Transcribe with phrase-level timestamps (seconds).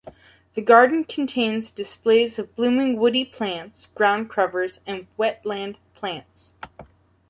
[0.55, 6.55] The Gardens contain displays of blooming woody plants, ground covers, and wetland plants.